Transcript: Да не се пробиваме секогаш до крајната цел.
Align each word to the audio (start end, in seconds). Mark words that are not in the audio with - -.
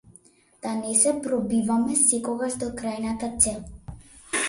Да 0.63 0.73
не 0.75 0.95
се 1.01 1.13
пробиваме 1.27 1.99
секогаш 2.09 2.57
до 2.67 2.73
крајната 2.83 3.33
цел. 3.47 3.65